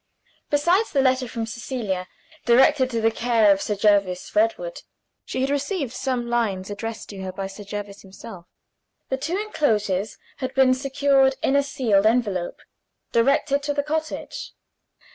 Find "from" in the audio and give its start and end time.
1.27-1.45